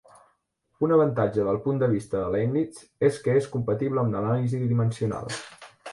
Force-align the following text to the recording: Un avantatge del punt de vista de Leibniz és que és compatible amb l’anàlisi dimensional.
Un 0.85 0.93
avantatge 0.95 1.43
del 1.49 1.59
punt 1.67 1.81
de 1.83 1.89
vista 1.91 2.17
de 2.23 2.31
Leibniz 2.37 2.81
és 3.11 3.19
que 3.27 3.35
és 3.43 3.51
compatible 3.57 4.03
amb 4.05 4.17
l’anàlisi 4.19 4.63
dimensional. 4.75 5.31